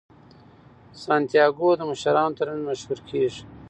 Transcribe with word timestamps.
سانتیاګو 1.03 1.69
د 1.77 1.81
مشرانو 1.91 2.37
ترمنځ 2.37 2.65
مشهور 2.69 2.99
کیږي. 3.09 3.41